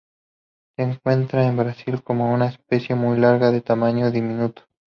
[0.75, 4.63] Se encuentra en Brasil como una especie muy rara, de tamaño diminuto.